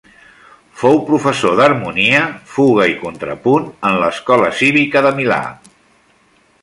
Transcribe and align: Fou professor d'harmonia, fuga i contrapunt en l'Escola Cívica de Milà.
Fou 0.83 0.95
professor 1.09 1.59
d'harmonia, 1.59 2.21
fuga 2.53 2.87
i 2.93 2.95
contrapunt 3.03 3.67
en 3.91 4.01
l'Escola 4.05 4.51
Cívica 4.63 5.05
de 5.09 5.13
Milà. 5.21 5.43